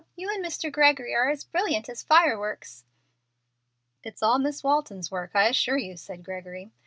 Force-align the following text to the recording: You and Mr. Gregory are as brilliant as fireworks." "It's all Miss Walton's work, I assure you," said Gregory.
You 0.15 0.31
and 0.33 0.43
Mr. 0.43 0.71
Gregory 0.71 1.13
are 1.13 1.29
as 1.29 1.43
brilliant 1.43 1.87
as 1.87 2.01
fireworks." 2.01 2.85
"It's 4.03 4.23
all 4.23 4.39
Miss 4.39 4.63
Walton's 4.63 5.11
work, 5.11 5.35
I 5.35 5.47
assure 5.49 5.77
you," 5.77 5.95
said 5.95 6.23
Gregory. 6.25 6.71